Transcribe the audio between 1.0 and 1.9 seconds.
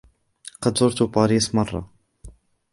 باريس مرة.